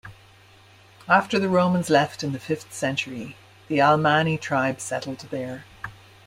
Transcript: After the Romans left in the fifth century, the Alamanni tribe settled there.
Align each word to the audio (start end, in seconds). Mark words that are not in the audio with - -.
After 1.07 1.37
the 1.37 1.47
Romans 1.47 1.91
left 1.91 2.23
in 2.23 2.31
the 2.31 2.39
fifth 2.39 2.73
century, 2.73 3.35
the 3.67 3.77
Alamanni 3.77 4.39
tribe 4.41 4.79
settled 4.79 5.19
there. 5.29 5.63